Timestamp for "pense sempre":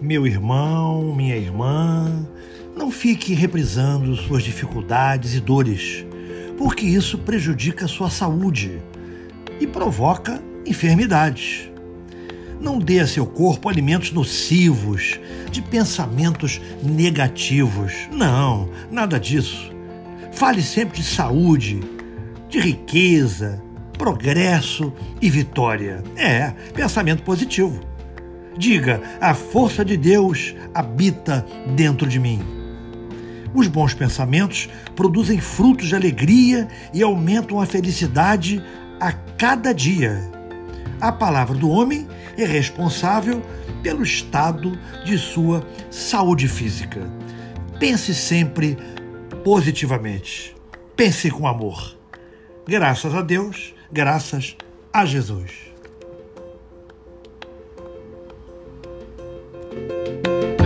47.78-48.76